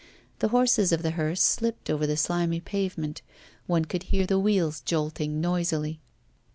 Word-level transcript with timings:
The 0.39 0.47
horses 0.47 0.91
of 0.91 1.03
the 1.03 1.11
hearse 1.11 1.41
slipped 1.43 1.87
over 1.87 2.07
the 2.07 2.17
slimy 2.17 2.59
pavement; 2.59 3.21
one 3.67 3.85
could 3.85 4.01
hear 4.09 4.25
the 4.25 4.39
wheels 4.39 4.81
jolting 4.81 5.39
noisily. 5.39 5.99